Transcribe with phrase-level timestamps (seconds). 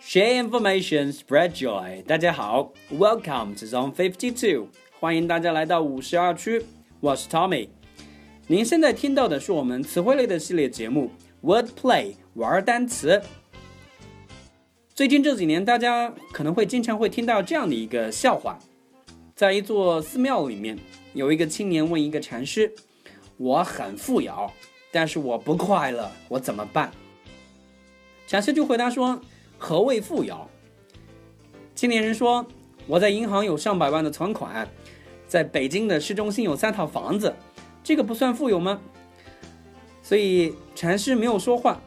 [0.00, 2.02] Share information, spread joy。
[2.04, 4.68] 大家好，Welcome to Zone Fifty Two，
[5.00, 6.64] 欢迎大家来到五十二区，
[7.00, 7.68] 我是 Tommy。
[8.46, 11.10] 您现在听到的是我们词汇类的系列节目
[11.42, 13.20] Wordplay 玩单词。
[14.99, 18.59] 最近这几年，大家可能会经常会听到这样的一个笑话：
[19.33, 20.77] 在一座寺庙里面，
[21.13, 22.69] 有一个青年问一个禅师
[23.39, 24.51] ：“我很富有，
[24.91, 26.91] 但是我不快乐，我怎么办？”
[28.27, 29.21] 禅师就回答说。
[29.57, 30.49] 何谓富有？
[31.75, 32.45] 青年人说
[32.85, 34.67] ：“我在银行有上百万的存款，
[35.29, 37.33] 在北京的市中心有三套房子，
[37.81, 38.81] 这个不算富有吗？”
[40.03, 41.81] 所以禅师没有说话，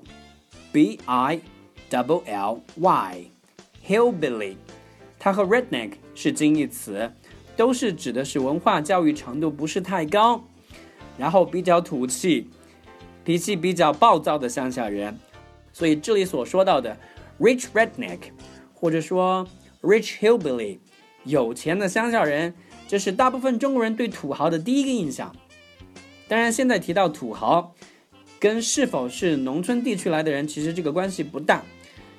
[0.73, 1.43] B I
[1.91, 4.57] double L Y，hillbilly，
[5.19, 7.13] 它和 redneck 是近义词，
[7.55, 10.43] 都是指的是文化教育程度不是太高，
[11.19, 12.49] 然后比较土气，
[13.25, 15.19] 脾气比较暴躁的乡下人。
[15.71, 16.97] 所以这里所说到的
[17.39, 18.21] rich redneck，
[18.81, 19.47] 或者说
[19.83, 20.79] rich hillbilly，
[21.25, 22.55] 有钱的乡下人，
[22.89, 25.33] 这是大部分中国人对土豪的第一个印象。
[26.27, 27.75] 当然，现在提到土豪。
[28.39, 31.63] 跟是否是农村地区来的人，其实这个关系不大，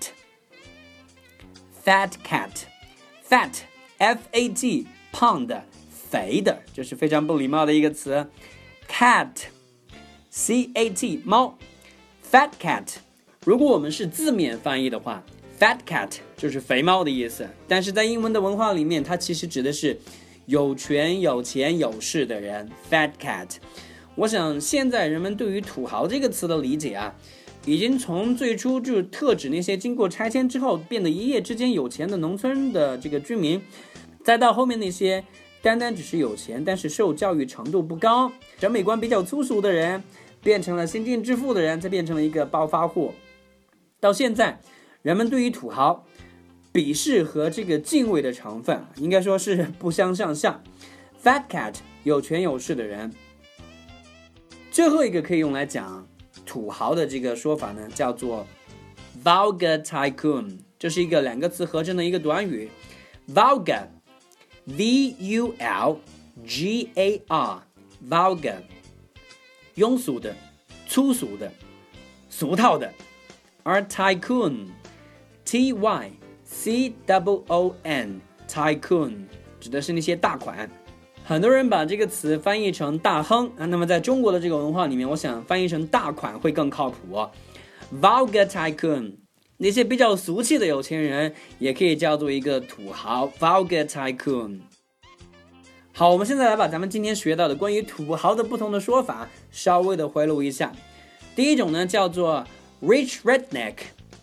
[1.85, 5.63] fat cat，fat，f-a-t，胖的。
[6.11, 8.29] 肥的，就是非常不礼貌的一个词
[8.89, 11.57] ，cat，c a t，猫
[12.29, 12.95] ，fat cat。
[13.45, 15.23] 如果我们是字面翻译的话
[15.57, 17.47] ，fat cat 就是肥猫的意思。
[17.69, 19.97] 但是在英文的文化里面，它其实指的是
[20.45, 23.47] 有权、有钱、有势的人，fat cat。
[24.19, 27.15] 我想现在人们对于土豪这个词的理解啊，
[27.65, 33.61] 已经从最初就是特指那些经过拆迁之后变得一夜之间有钱的农村的这个居民，
[34.21, 35.23] 再到后面那些
[35.61, 38.29] 单单只是有钱但是受教育程度不高、
[38.59, 40.03] 审美观比较粗俗的人，
[40.43, 43.13] 变成了先进致富的人，再变成了一个暴发户。
[44.01, 44.59] 到现在，
[45.01, 46.05] 人们对于土豪
[46.73, 50.61] 鄙视和这个敬畏的成分，应该说是不相上下。
[51.23, 53.13] Fat cat 有权有势的人。
[54.79, 56.07] 最后一个可以用来讲
[56.45, 58.47] 土豪的这个说法呢，叫做
[59.21, 62.71] vulgar tycoon，这是一个两个词合成的一个短语
[63.27, 65.99] ，vulgar，v u l
[66.47, 68.61] g a r，vulgar，
[69.75, 70.33] 庸俗的、
[70.87, 71.51] 粗俗的、
[72.29, 72.89] 俗套的，
[73.63, 76.11] 而 tycoon，t y
[76.45, 79.25] c w o n，tycoon
[79.59, 80.71] 指的是那些大款。
[81.29, 86.97] 很多人把这个词翻译成大亨啊，那么在中国的这个文化里面，我想翻译成大款会更靠谱。
[88.01, 89.13] Vulgar tycoon，
[89.57, 93.31] 那些比较俗气的有钱人也可以叫做一个土豪。
[93.39, 94.61] Vulgar tycoon。
[95.93, 100.71] 好，我们现在来把咱们今天学到的关于土豪的不同的说法稍微的回炉一下。
[101.35, 102.43] 第一种呢叫做
[102.81, 103.75] rich redneck，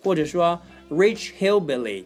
[0.02, 0.60] 或者说
[0.90, 2.02] rich hillbilly。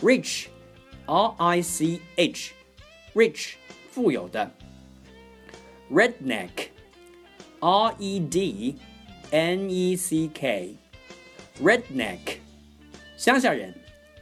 [0.00, 3.54] Rich，R I C H，rich。
[3.95, 4.51] 富有的，
[5.91, 8.75] redneck，r e d
[9.31, 12.19] n e c k，redneck，
[13.17, 13.73] 乡下人。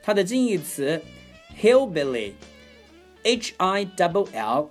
[0.02, 1.02] 它的近义词，
[1.62, 4.70] hillbilly，h i double l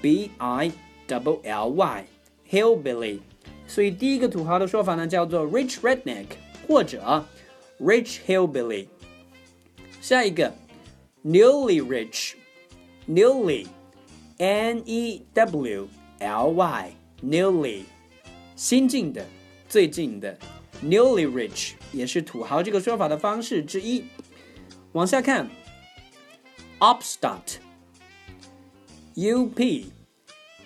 [0.00, 0.72] b i
[1.06, 3.20] double l y，hillbilly。
[3.68, 6.26] 所以第一个土豪的说法呢，叫做 rich redneck
[6.66, 7.24] 或者
[7.80, 8.88] rich hillbilly。
[10.00, 10.52] 下一个，
[11.24, 13.66] newly rich，newly。
[14.40, 15.88] N E W
[16.18, 17.84] L Y，newly，
[18.54, 19.26] 新进的，
[19.68, 20.36] 最近的，
[20.82, 24.04] newly rich 也是土豪这个说法的方式之一。
[24.92, 25.48] 往下看，
[26.78, 29.90] upstart，U P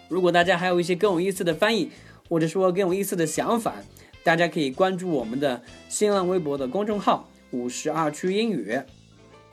[0.09, 1.91] 如果大家还有一些更有意思的翻译，
[2.29, 3.75] 或者说更有意思的想法，
[4.23, 8.79] 大家可以关注我们的新浪微博的公众号“五十二区英语”。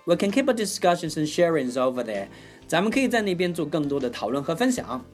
[0.05, 2.27] We can keep a discussions and sharings over there。
[2.67, 5.05] 咱们可以在那边做更多的讨论和分享。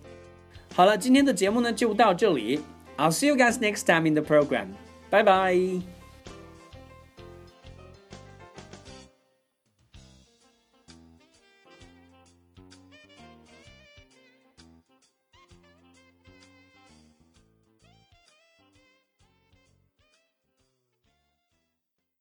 [0.75, 2.61] 好了，今天的节目呢就到这里。
[2.97, 4.69] I'll see you guys next time in the program.
[5.11, 5.98] Bye bye.